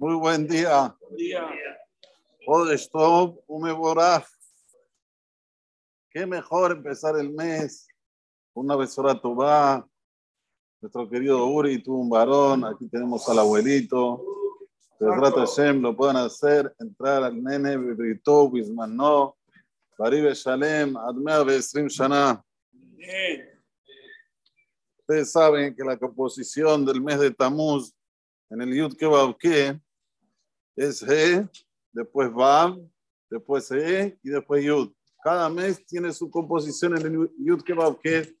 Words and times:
Muy 0.00 0.14
buen 0.14 0.46
día. 0.46 0.96
día. 1.14 1.46
Tov 2.90 3.38
Umeboraj. 3.46 4.24
Qué 6.08 6.24
mejor 6.24 6.72
empezar 6.72 7.18
el 7.18 7.28
mes. 7.28 7.86
Una 8.54 8.76
besora 8.76 9.20
Tová. 9.20 9.86
Nuestro 10.80 11.06
querido 11.06 11.44
Uri 11.44 11.82
tuvo 11.82 12.00
un 12.00 12.08
varón. 12.08 12.64
Aquí 12.64 12.88
tenemos 12.88 13.28
al 13.28 13.40
abuelito. 13.40 14.24
Pedrat 14.98 15.34
Hashem 15.34 15.82
lo 15.82 15.94
pueden 15.94 16.16
hacer. 16.16 16.74
Entrar 16.78 17.22
al 17.22 17.44
nene 17.44 17.76
Brito, 17.76 18.50
Bismanó. 18.50 19.36
Baribe 19.98 20.32
Shalem. 20.32 20.96
Admea 20.96 21.42
Besrim 21.42 21.88
Shana. 21.88 22.42
Ustedes 25.00 25.30
saben 25.30 25.76
que 25.76 25.84
la 25.84 25.98
composición 25.98 26.86
del 26.86 27.02
mes 27.02 27.20
de 27.20 27.30
Tamuz 27.32 27.92
en 28.48 28.62
el 28.62 28.74
Yud 28.74 28.96
Kebabke 28.96 29.78
es 30.80 31.02
He, 31.02 31.46
después 31.92 32.32
Vav, 32.32 32.80
después 33.28 33.70
E 33.70 34.18
y 34.22 34.30
después 34.30 34.64
Yud. 34.64 34.90
Cada 35.22 35.50
mes 35.50 35.84
tiene 35.84 36.10
su 36.12 36.30
composición 36.30 36.96
en 36.96 37.06
el 37.06 37.30
Yud 37.38 37.62
Kebabke. 37.62 38.34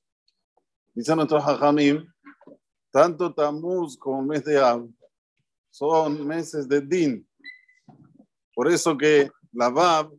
Dice 0.94 1.14
nuestro 1.14 1.38
Hajamim, 1.38 2.10
tanto 2.90 3.34
Tamuz 3.34 3.96
como 3.98 4.22
el 4.22 4.26
mes 4.26 4.44
de 4.44 4.58
Av 4.58 4.88
son 5.70 6.26
meses 6.26 6.66
de 6.66 6.80
Din. 6.80 7.28
Por 8.54 8.68
eso 8.68 8.96
que 8.96 9.30
la 9.52 9.68
Vav 9.68 10.10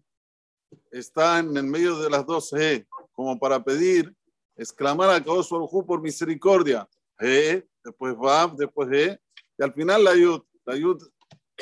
está 0.92 1.40
en 1.40 1.58
el 1.58 1.64
medio 1.64 1.98
de 1.98 2.10
las 2.10 2.26
dos 2.26 2.54
E, 2.54 2.88
como 3.14 3.38
para 3.40 3.62
pedir 3.64 4.16
exclamar 4.56 5.10
a 5.10 5.24
Kadosh 5.24 5.50
por 5.50 6.02
misericordia. 6.02 6.88
He, 7.20 7.68
después 7.84 8.16
Vav, 8.16 8.56
después 8.56 8.90
He, 8.92 9.20
y 9.58 9.64
al 9.64 9.74
final 9.74 10.04
la 10.04 10.16
Yud. 10.16 10.42
La 10.66 10.78
Yud 10.78 11.02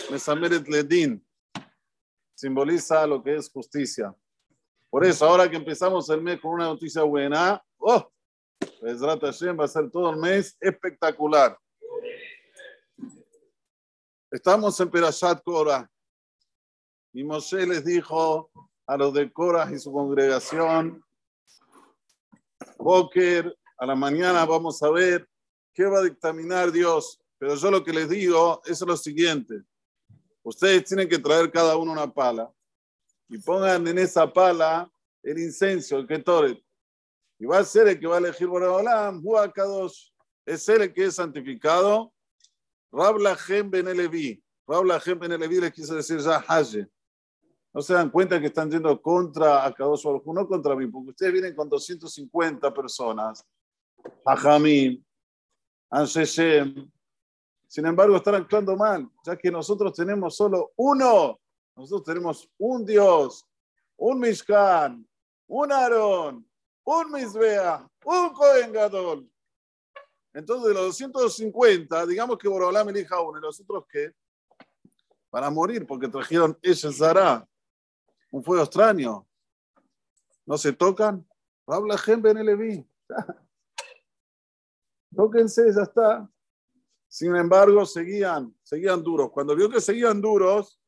Mesameret 0.10 0.68
Ledin 0.68 1.26
simboliza 2.36 3.06
lo 3.06 3.22
que 3.22 3.36
es 3.36 3.50
justicia. 3.50 4.16
Por 4.90 5.06
eso, 5.06 5.26
ahora 5.26 5.50
que 5.50 5.58
empezamos 5.58 6.10
el 6.10 6.22
mes 6.22 6.40
con 6.40 6.52
una 6.52 6.66
noticia 6.66 7.04
buena, 7.04 7.64
¡oh! 7.78 8.12
Bezrat 8.82 9.22
Hashem 9.22 9.60
va 9.60 9.66
a 9.66 9.68
ser 9.68 9.90
todo 9.92 10.10
el 10.10 10.18
mes 10.18 10.58
espectacular. 10.60 11.58
Estamos 14.32 14.80
en 14.80 14.90
Perashat 14.90 15.44
Korah. 15.44 15.90
Y 17.14 17.24
Moshe 17.24 17.66
les 17.66 17.84
dijo 17.84 18.52
a 18.86 18.98
los 18.98 19.14
de 19.14 19.32
Korah 19.32 19.72
y 19.72 19.80
su 19.80 19.92
congregación, 19.92 21.04
Boker, 22.78 23.58
a 23.78 23.86
la 23.86 23.96
mañana 23.96 24.46
vamos 24.46 24.82
a 24.84 24.90
ver 24.90 25.28
qué 25.74 25.86
va 25.86 26.00
a 26.00 26.04
dictaminar 26.04 26.72
Dios. 26.72 27.20
Pero 27.38 27.56
yo 27.56 27.72
lo 27.72 27.84
que 27.84 27.94
les 27.94 28.10
digo 28.10 28.62
es 28.66 28.80
lo 28.82 28.96
siguiente. 28.96 29.64
Ustedes 30.44 30.86
tienen 30.86 31.08
que 31.08 31.20
traer 31.20 31.52
cada 31.52 31.78
uno 31.78 31.92
una 31.92 32.12
pala 32.12 32.52
y 33.28 33.38
pongan 33.38 33.88
en 33.88 34.00
esa 34.00 34.32
pala 34.32 34.92
el 35.22 35.38
incenso, 35.40 35.98
el 35.98 36.08
ketoret. 36.08 36.62
Y 37.38 37.46
va 37.46 37.60
a 37.60 37.64
ser 37.64 37.88
el 37.88 38.00
que 38.00 38.08
va 38.08 38.16
a 38.16 38.20
elegir 38.20 38.48
Boreolam, 38.48 39.22
Huakados. 39.24 40.14
Es 40.46 40.68
el 40.68 40.92
que 40.94 41.06
es 41.06 41.16
santificado. 41.16 42.12
Rablahem 42.92 43.70
Ben 43.70 43.88
Elevi. 43.88 44.44
Rablahem 44.68 45.20
Ben 45.20 45.32
Elevi 45.32 45.62
les 45.62 45.72
quiso 45.72 45.96
decir 45.96 46.20
ya 46.20 46.44
Haye. 46.48 46.88
No 47.72 47.82
se 47.82 47.94
dan 47.94 48.10
cuenta 48.10 48.40
que 48.40 48.48
están 48.48 48.70
yendo 48.70 49.00
contra 49.02 49.64
Akadosh 49.64 50.04
Baruj 50.04 50.26
no 50.34 50.48
contra 50.48 50.76
mí, 50.76 50.88
porque 50.88 51.12
ustedes 51.12 51.32
vienen 51.32 51.56
con 51.56 51.70
250 51.70 52.74
personas. 52.74 53.46
Ajamim, 54.26 55.04
Ansheshem. 55.90 56.92
Sin 57.70 57.86
embargo, 57.86 58.16
están 58.16 58.34
actuando 58.34 58.76
mal, 58.76 59.08
ya 59.24 59.38
que 59.38 59.52
nosotros 59.52 59.94
tenemos 59.94 60.36
solo 60.36 60.72
uno. 60.76 61.40
Nosotros 61.76 62.04
tenemos 62.04 62.50
un 62.58 62.84
Dios, 62.84 63.46
un 63.96 64.20
Mishkan, 64.20 65.08
un 65.48 65.72
Aarón, 65.72 66.50
un 66.84 67.12
Misbea, 67.12 67.88
un 68.06 68.34
Kohen 68.34 68.74
Gadol. 68.74 69.32
Entonces, 70.34 70.68
de 70.70 70.74
los 70.74 70.86
250, 71.00 72.08
digamos 72.08 72.40
que 72.40 72.48
Borolam 72.48 72.90
elija 72.90 73.22
uno, 73.22 73.38
y 73.38 73.42
los 73.42 73.62
otros 73.62 73.86
que 73.88 74.16
para 75.30 75.52
morir, 75.52 75.86
porque 75.86 76.08
trajeron 76.08 76.58
Eshezara, 76.64 77.48
un 78.32 78.44
fuego 78.44 78.64
extraño. 78.64 79.28
¿No 80.44 80.58
se 80.58 80.74
tocan? 80.74 81.24
Habla 81.68 82.00
gente 82.00 82.32
en 82.32 82.38
el. 82.40 82.88
Tóquense, 85.16 85.72
ya 85.72 85.84
está. 85.84 86.28
Sin 87.10 87.36
embargo, 87.36 87.86
seguían, 87.88 88.56
seguían 88.62 89.04
duros. 89.04 89.32
Cuando 89.32 89.56
vio 89.56 89.68
que 89.68 89.82
seguían 89.82 90.22
duros, 90.22 90.80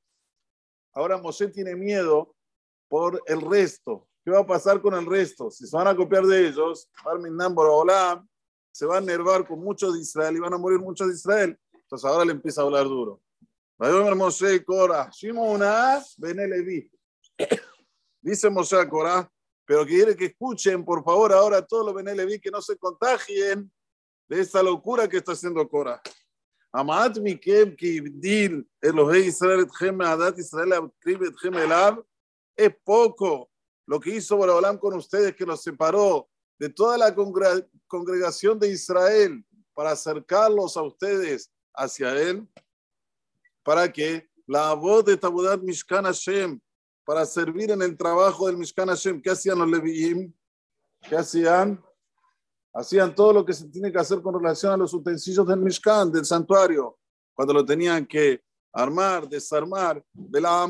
ahora 0.93 1.17
Moshe 1.17 1.47
tiene 1.47 1.75
miedo 1.75 2.35
por 2.87 3.21
el 3.25 3.41
resto. 3.41 4.07
¿Qué 4.23 4.29
va 4.29 4.41
a 4.41 4.45
pasar 4.45 4.79
con 4.79 4.93
el 4.93 5.07
resto? 5.07 5.49
Si 5.49 5.65
se 5.65 5.75
van 5.75 5.87
a 5.87 5.95
copiar 5.95 6.23
de 6.27 6.47
ellos, 6.47 6.87
se 8.71 8.85
va 8.85 8.95
a 8.95 8.99
enervar 8.99 9.47
con 9.47 9.59
muchos 9.59 9.95
de 9.95 10.01
Israel 10.01 10.37
y 10.37 10.39
van 10.39 10.53
a 10.53 10.59
morir 10.59 10.77
muchos 10.79 11.07
de 11.07 11.15
Israel. 11.15 11.59
Entonces 11.73 12.07
ahora 12.07 12.23
le 12.23 12.33
empieza 12.33 12.61
a 12.61 12.65
hablar 12.65 12.85
duro. 12.85 13.19
Cora. 14.63 15.09
Dice 18.21 18.49
Moshe 18.51 18.75
a 18.75 18.87
Corá, 18.87 19.27
pero 19.65 19.83
quiere 19.87 20.15
que 20.15 20.25
escuchen, 20.25 20.85
por 20.85 21.03
favor, 21.03 21.33
ahora 21.33 21.65
todos 21.65 21.87
los 21.87 21.95
Benelevi 21.95 22.39
que 22.39 22.51
no 22.51 22.61
se 22.61 22.77
contagien 22.77 23.71
de 24.31 24.39
esta 24.39 24.63
locura 24.63 25.09
que 25.09 25.17
está 25.17 25.33
haciendo 25.33 25.67
Corá. 25.67 26.01
Amad 26.71 27.17
Mikem 27.17 27.75
Kibdil 27.75 28.65
Elohei 28.81 29.25
Israel 29.25 29.67
Etchem 29.67 29.99
Adat 29.99 30.39
Israel 30.39 30.71
Abkrib 30.71 31.23
Etchem 31.23 31.53
Elav 31.55 32.01
es 32.55 32.73
poco 32.81 33.51
lo 33.85 33.99
que 33.99 34.15
hizo 34.15 34.37
Borolam 34.37 34.77
con 34.77 34.93
ustedes 34.93 35.35
que 35.35 35.45
los 35.45 35.61
separó 35.61 36.29
de 36.57 36.69
toda 36.69 36.97
la 36.97 37.13
congregación 37.87 38.57
de 38.57 38.69
Israel 38.69 39.43
para 39.73 39.91
acercarlos 39.91 40.77
a 40.77 40.83
ustedes 40.83 41.51
hacia 41.73 42.15
él, 42.15 42.47
para 43.63 43.91
que 43.91 44.29
la 44.47 44.73
voz 44.75 45.03
de 45.03 45.17
Tabudat 45.17 45.59
Mishkan 45.59 46.05
Hashem 46.05 46.57
para 47.03 47.25
servir 47.25 47.71
en 47.71 47.81
el 47.81 47.97
trabajo 47.97 48.47
del 48.47 48.55
Mishkan 48.55 48.87
Hashem. 48.87 49.21
¿Qué 49.21 49.31
hacían 49.31 49.59
los 49.59 49.69
Leviim? 49.69 50.33
¿Qué 51.01 51.17
hacían? 51.17 51.83
Hacían 52.73 53.13
todo 53.13 53.33
lo 53.33 53.45
que 53.45 53.53
se 53.53 53.67
tiene 53.67 53.91
que 53.91 53.99
hacer 53.99 54.21
con 54.21 54.33
relación 54.33 54.71
a 54.71 54.77
los 54.77 54.93
utensilios 54.93 55.45
del 55.45 55.59
Mishkan, 55.59 56.11
del 56.11 56.23
santuario, 56.23 56.97
cuando 57.33 57.53
lo 57.53 57.65
tenían 57.65 58.05
que 58.05 58.41
armar, 58.71 59.27
desarmar. 59.27 60.03
De 60.13 60.39
la. 60.39 60.65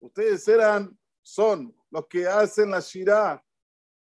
Ustedes 0.00 0.46
eran, 0.46 0.96
son 1.22 1.74
los 1.90 2.06
que 2.06 2.28
hacen 2.28 2.70
la 2.70 2.78
Shirah, 2.78 3.44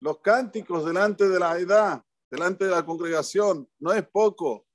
los 0.00 0.18
cánticos 0.18 0.84
delante 0.84 1.28
de 1.28 1.38
la 1.38 1.56
edad, 1.56 2.04
delante 2.28 2.64
de 2.64 2.72
la 2.72 2.84
congregación. 2.84 3.68
No 3.78 3.92
es 3.92 4.04
poco. 4.08 4.66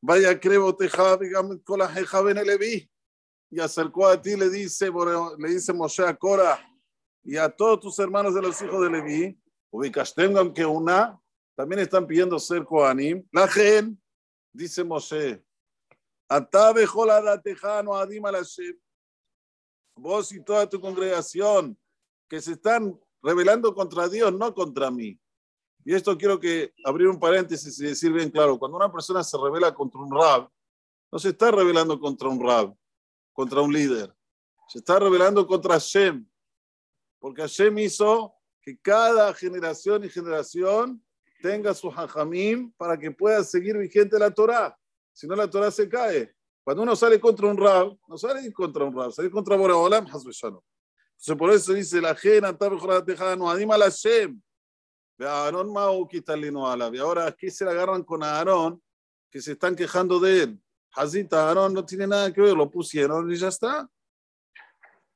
Vaya 0.00 0.32
Leví. 2.44 2.90
Y 3.50 3.60
acercó 3.60 4.08
a 4.08 4.20
ti, 4.20 4.34
le 4.34 4.48
dice, 4.48 4.90
le 5.38 5.48
dice 5.48 5.72
Moshe 5.72 6.02
a 6.02 6.16
Cora 6.16 6.71
y 7.24 7.36
a 7.36 7.48
todos 7.48 7.80
tus 7.80 7.98
hermanos 7.98 8.34
de 8.34 8.42
los 8.42 8.60
hijos 8.62 8.80
de 8.80 8.90
Leví, 8.90 9.38
tengan 10.14 10.52
que 10.52 10.66
una, 10.66 11.20
también 11.54 11.80
están 11.80 12.06
pidiendo 12.06 12.38
ser 12.38 12.64
Kohanim. 12.64 13.26
La 13.32 13.46
gen, 13.48 14.00
dice 14.52 14.84
Moshe, 14.84 15.42
Atabe 16.28 16.86
tejano 17.42 17.94
adim 17.94 18.22
Vos 19.94 20.32
y 20.32 20.42
toda 20.42 20.68
tu 20.68 20.80
congregación 20.80 21.78
que 22.28 22.40
se 22.40 22.52
están 22.52 22.98
rebelando 23.22 23.74
contra 23.74 24.08
Dios, 24.08 24.32
no 24.32 24.54
contra 24.54 24.90
mí. 24.90 25.18
Y 25.84 25.94
esto 25.94 26.16
quiero 26.16 26.40
que 26.40 26.72
abrir 26.84 27.08
un 27.08 27.20
paréntesis 27.20 27.78
y 27.80 27.86
decir 27.86 28.12
bien 28.12 28.30
claro, 28.30 28.58
cuando 28.58 28.78
una 28.78 28.90
persona 28.90 29.22
se 29.22 29.36
revela 29.36 29.74
contra 29.74 30.00
un 30.00 30.10
rab, 30.10 30.48
no 31.10 31.18
se 31.18 31.30
está 31.30 31.50
rebelando 31.50 32.00
contra 32.00 32.28
un 32.28 32.40
rab, 32.40 32.74
contra 33.32 33.60
un 33.60 33.72
líder, 33.72 34.14
se 34.68 34.78
está 34.78 34.98
rebelando 34.98 35.46
contra 35.46 35.74
Hashem, 35.74 36.26
porque 37.22 37.42
Hashem 37.42 37.78
hizo 37.78 38.34
que 38.60 38.76
cada 38.80 39.32
generación 39.32 40.02
y 40.02 40.08
generación 40.08 41.00
tenga 41.40 41.72
su 41.72 41.88
hajamim 41.88 42.72
para 42.72 42.98
que 42.98 43.12
pueda 43.12 43.44
seguir 43.44 43.78
vigente 43.78 44.18
la 44.18 44.32
Torah. 44.32 44.76
Si 45.12 45.28
no, 45.28 45.36
la 45.36 45.48
Torah 45.48 45.70
se 45.70 45.88
cae. 45.88 46.34
Cuando 46.64 46.82
uno 46.82 46.96
sale 46.96 47.20
contra 47.20 47.46
un 47.46 47.56
rab, 47.56 47.96
no 48.08 48.18
sale 48.18 48.52
contra 48.52 48.84
un 48.84 48.96
rab, 48.96 49.12
sale 49.12 49.30
contra 49.30 49.56
Boreolam, 49.56 50.04
Entonces, 50.04 51.36
por 51.38 51.50
eso 51.52 51.72
dice 51.74 52.00
la 52.00 52.16
gente, 52.16 52.48
no 53.38 53.48
anima 53.48 53.78
la 53.78 53.84
Hashem. 53.84 54.42
Aarón 55.20 55.72
Mau 55.72 56.08
Y 56.10 56.98
ahora 56.98 57.28
aquí 57.28 57.52
se 57.52 57.64
la 57.64 57.70
agarran 57.70 58.02
con 58.02 58.24
Aarón, 58.24 58.82
que 59.30 59.40
se 59.40 59.52
están 59.52 59.76
quejando 59.76 60.18
de 60.18 60.42
él. 60.42 60.62
Hazita, 60.96 61.48
Aarón 61.48 61.72
no 61.72 61.84
tiene 61.84 62.08
nada 62.08 62.32
que 62.32 62.40
ver, 62.40 62.56
lo 62.56 62.68
pusieron 62.68 63.30
y 63.30 63.36
ya 63.36 63.46
está. 63.46 63.88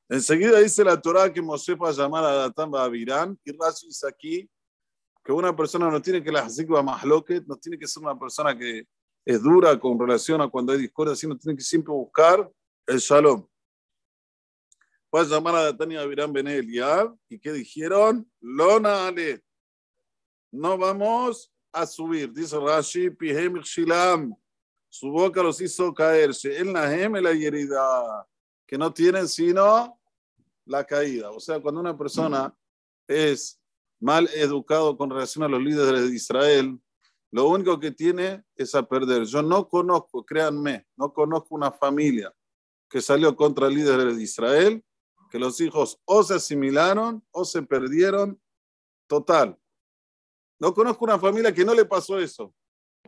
Enseguida 0.09 0.59
dice 0.59 0.83
la 0.83 0.99
Torah 0.99 1.31
que 1.31 1.41
Moshe 1.41 1.75
va 1.75 1.89
a 1.89 1.91
llamar 1.91 2.23
a 2.23 2.33
Datán 2.33 2.71
Babilán 2.71 3.37
y 3.43 3.51
Rashi 3.51 3.87
dice 3.87 4.07
aquí 4.07 4.49
que 5.23 5.33
una 5.33 5.53
persona 5.53 5.91
no 5.91 6.01
tiene 6.01 6.23
que 6.23 6.31
la 6.31 6.41
Hazikba 6.41 6.81
Mahloket, 6.81 7.45
no 7.45 7.57
tiene 7.57 7.77
que 7.77 7.87
ser 7.87 8.01
una 8.01 8.17
persona 8.17 8.57
que 8.57 8.87
es 9.25 9.43
dura 9.43 9.77
con 9.77 9.99
relación 9.99 10.39
a 10.39 10.47
cuando 10.47 10.71
hay 10.71 10.79
discordia, 10.79 11.13
sino 11.13 11.37
tiene 11.37 11.57
que 11.57 11.63
siempre 11.63 11.93
buscar 11.93 12.49
el 12.85 12.97
shalom. 12.99 13.45
Fue 15.09 15.21
a 15.21 15.23
llamar 15.25 15.55
a 15.55 15.75
Tania 15.75 16.05
Virán 16.05 16.31
Benel 16.31 16.69
y 17.27 17.39
¿qué 17.39 17.51
dijeron? 17.51 18.29
Lona 18.39 19.07
Ale. 19.07 19.43
No 20.51 20.77
vamos 20.77 21.51
a 21.73 21.85
subir. 21.85 22.31
Dice 22.31 22.57
Rashi, 22.57 23.09
Pihem 23.09 23.59
Shilam. 23.61 24.33
Su 24.89 25.09
boca 25.09 25.43
los 25.43 25.59
hizo 25.59 25.93
caerse. 25.93 26.57
En 26.57 26.71
la 26.71 26.87
la 26.87 27.31
herida. 27.31 28.25
Que 28.67 28.77
no 28.77 28.93
tienen 28.93 29.27
sino 29.27 29.99
la 30.65 30.85
caída. 30.85 31.31
O 31.31 31.39
sea, 31.39 31.59
cuando 31.59 31.81
una 31.81 31.97
persona 31.97 32.55
es 33.07 33.59
mal 33.99 34.29
educado 34.35 34.95
con 34.97 35.09
relación 35.09 35.43
a 35.45 35.47
los 35.47 35.61
líderes 35.61 36.09
de 36.09 36.15
Israel, 36.15 36.79
lo 37.31 37.49
único 37.49 37.79
que 37.79 37.91
tiene 37.91 38.43
es 38.55 38.75
a 38.75 38.83
perder. 38.83 39.25
Yo 39.25 39.41
no 39.41 39.67
conozco, 39.67 40.25
créanme, 40.25 40.87
no 40.95 41.13
conozco 41.13 41.55
una 41.55 41.71
familia 41.71 42.33
que 42.89 43.01
salió 43.01 43.35
contra 43.35 43.69
líderes 43.69 44.15
de 44.15 44.23
Israel, 44.23 44.83
que 45.29 45.39
los 45.39 45.59
hijos 45.59 45.99
o 46.05 46.23
se 46.23 46.35
asimilaron 46.35 47.23
o 47.31 47.43
se 47.43 47.61
perdieron 47.61 48.39
total. 49.07 49.57
No 50.59 50.73
conozco 50.73 51.05
una 51.05 51.19
familia 51.19 51.53
que 51.53 51.65
no 51.65 51.73
le 51.73 51.85
pasó 51.85 52.17
eso. 52.19 52.53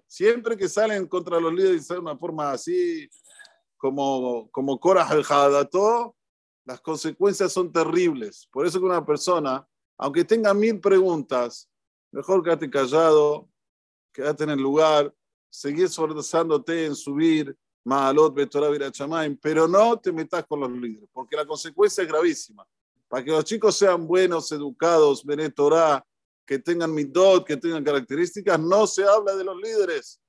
Siempre 0.05 0.57
que 0.57 0.67
salen 0.67 1.07
contra 1.07 1.39
los 1.39 1.53
líderes 1.53 1.87
de 1.87 1.99
una 1.99 2.17
forma 2.17 2.51
así, 2.51 3.09
como, 3.79 4.51
como 4.51 4.77
Cora 4.77 5.07
todo, 5.71 6.15
las 6.65 6.81
consecuencias 6.81 7.51
son 7.51 7.71
terribles. 7.71 8.47
Por 8.51 8.67
eso 8.67 8.77
que 8.77 8.85
una 8.85 9.05
persona, 9.05 9.65
aunque 9.97 10.25
tenga 10.25 10.53
mil 10.53 10.79
preguntas, 10.81 11.67
mejor 12.11 12.43
quédate 12.43 12.69
callado, 12.69 13.49
quédate 14.13 14.43
en 14.43 14.49
el 14.51 14.59
lugar, 14.59 15.15
seguí 15.49 15.83
esforzándote 15.83 16.85
en 16.85 16.95
subir, 16.95 17.57
Maalot, 17.85 18.35
Betorah, 18.35 18.69
pero 19.41 19.67
no 19.67 19.97
te 19.97 20.11
metas 20.11 20.45
con 20.45 20.59
los 20.59 20.71
líderes, 20.71 21.09
porque 21.13 21.37
la 21.37 21.45
consecuencia 21.45 22.03
es 22.03 22.09
gravísima. 22.09 22.67
Para 23.07 23.23
que 23.23 23.31
los 23.31 23.45
chicos 23.45 23.77
sean 23.77 24.05
buenos, 24.05 24.51
educados, 24.51 25.25
Benetorah, 25.25 26.05
que 26.45 26.59
tengan 26.59 26.93
midot, 26.93 27.45
que 27.45 27.55
tengan 27.55 27.83
características, 27.83 28.59
no 28.59 28.85
se 28.85 29.05
habla 29.05 29.35
de 29.35 29.45
los 29.45 29.55
líderes. 29.55 30.21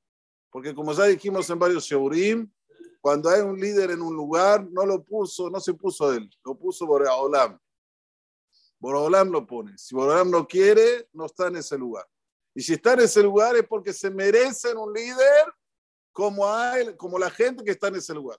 Porque 0.50 0.72
como 0.72 0.92
ya 0.92 1.04
dijimos 1.06 1.50
en 1.50 1.58
varios 1.58 1.84
sheurim, 1.84 2.48
cuando 3.00 3.30
hay 3.30 3.40
un 3.40 3.58
líder 3.58 3.90
en 3.90 4.02
un 4.02 4.14
lugar, 4.14 4.66
no 4.70 4.84
lo 4.84 5.02
puso, 5.02 5.48
no 5.48 5.58
se 5.60 5.72
puso 5.74 6.12
él, 6.12 6.30
lo 6.44 6.54
puso 6.54 6.86
Boreolam. 6.86 7.58
Boreolam 8.78 9.30
lo 9.30 9.46
pone. 9.46 9.76
Si 9.78 9.94
Boreolam 9.94 10.30
no 10.30 10.46
quiere, 10.46 11.08
no 11.12 11.26
está 11.26 11.48
en 11.48 11.56
ese 11.56 11.78
lugar. 11.78 12.06
Y 12.54 12.62
si 12.62 12.74
está 12.74 12.94
en 12.94 13.00
ese 13.00 13.22
lugar 13.22 13.56
es 13.56 13.66
porque 13.66 13.92
se 13.92 14.10
merecen 14.10 14.76
un 14.76 14.92
líder 14.92 15.52
como, 16.12 16.46
hay, 16.46 16.94
como 16.96 17.18
la 17.18 17.30
gente 17.30 17.64
que 17.64 17.70
está 17.70 17.88
en 17.88 17.96
ese 17.96 18.14
lugar. 18.14 18.38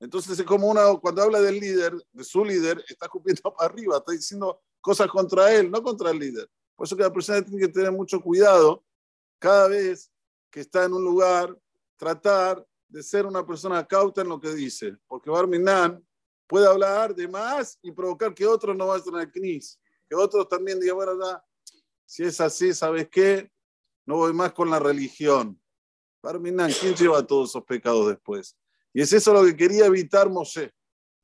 Entonces 0.00 0.38
es 0.38 0.44
como 0.44 0.68
una, 0.68 0.94
cuando 0.96 1.22
habla 1.22 1.40
del 1.40 1.58
líder, 1.58 1.94
de 2.12 2.24
su 2.24 2.44
líder, 2.44 2.84
está 2.88 3.06
escupiendo 3.06 3.42
para 3.54 3.72
arriba, 3.72 3.96
está 3.96 4.12
diciendo, 4.12 4.60
cosas 4.80 5.08
contra 5.08 5.52
él, 5.54 5.70
no 5.70 5.82
contra 5.82 6.10
el 6.10 6.18
líder. 6.18 6.50
Por 6.76 6.86
eso 6.86 6.96
que 6.96 7.04
la 7.04 7.12
persona 7.12 7.40
tiene 7.42 7.60
que 7.60 7.72
tener 7.72 7.92
mucho 7.92 8.20
cuidado 8.20 8.84
cada 9.38 9.68
vez 9.68 10.10
que 10.50 10.60
está 10.60 10.84
en 10.84 10.92
un 10.92 11.04
lugar, 11.04 11.56
tratar 11.96 12.66
de 12.94 13.02
ser 13.02 13.26
una 13.26 13.44
persona 13.44 13.84
cauta 13.84 14.20
en 14.20 14.28
lo 14.28 14.40
que 14.40 14.54
dice, 14.54 14.96
porque 15.08 15.28
Barminan 15.28 16.00
puede 16.46 16.68
hablar 16.68 17.12
de 17.12 17.26
más 17.26 17.76
y 17.82 17.90
provocar 17.90 18.32
que 18.32 18.46
otros 18.46 18.76
no 18.76 18.86
vayan 18.86 19.16
al 19.16 19.32
CNIS, 19.32 19.80
que 20.08 20.14
otros 20.14 20.48
también 20.48 20.78
digan, 20.78 20.94
bueno, 20.94 21.18
ya, 21.20 21.44
si 22.06 22.22
es 22.22 22.40
así, 22.40 22.72
¿sabes 22.72 23.08
qué? 23.10 23.50
No 24.06 24.18
voy 24.18 24.32
más 24.32 24.52
con 24.52 24.70
la 24.70 24.78
religión. 24.78 25.60
Barminan, 26.22 26.70
¿quién 26.70 26.94
lleva 26.94 27.26
todos 27.26 27.50
esos 27.50 27.64
pecados 27.64 28.06
después? 28.06 28.56
Y 28.92 29.02
es 29.02 29.12
eso 29.12 29.32
lo 29.32 29.44
que 29.44 29.56
quería 29.56 29.86
evitar 29.86 30.30
Mosé. 30.30 30.72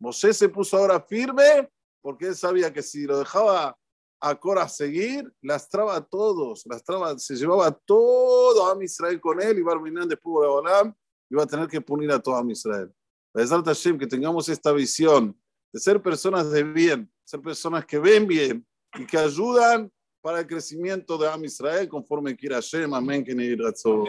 Mosé 0.00 0.34
se 0.34 0.48
puso 0.48 0.76
ahora 0.76 1.00
firme 1.00 1.70
porque 2.00 2.26
él 2.26 2.34
sabía 2.34 2.72
que 2.72 2.82
si 2.82 3.04
lo 3.04 3.16
dejaba 3.16 3.78
a 4.18 4.34
Cora 4.34 4.68
seguir, 4.68 5.32
lastraba 5.40 5.94
a 5.94 6.04
todos, 6.04 6.66
lastraba, 6.66 7.16
se 7.16 7.36
llevaba 7.36 7.70
todo 7.70 8.68
a 8.68 8.84
Israel 8.84 9.20
con 9.20 9.40
él 9.40 9.60
y 9.60 9.62
Barminan 9.62 10.08
después 10.08 10.42
de 10.42 10.52
Olam 10.52 10.94
iba 11.30 11.42
a 11.42 11.46
tener 11.46 11.68
que 11.68 11.80
punir 11.80 12.10
a 12.10 12.18
todo 12.18 12.42
Israel. 12.50 12.92
Hashem, 13.32 13.96
que 13.96 14.06
tengamos 14.06 14.48
esta 14.48 14.72
visión 14.72 15.38
de 15.72 15.80
ser 15.80 16.02
personas 16.02 16.50
de 16.50 16.64
bien, 16.64 17.10
ser 17.24 17.40
personas 17.40 17.86
que 17.86 17.98
ven 17.98 18.26
bien 18.26 18.66
y 18.98 19.06
que 19.06 19.16
ayudan 19.16 19.90
para 20.20 20.40
el 20.40 20.46
crecimiento 20.46 21.16
de 21.16 21.28
Am 21.28 21.44
Israel 21.44 21.88
conforme 21.88 22.36
quiera 22.36 22.56
Hashem. 22.56 22.92
Amén. 22.92 23.24
Que 23.24 23.34
ni 23.34 23.54
razón. 23.54 24.04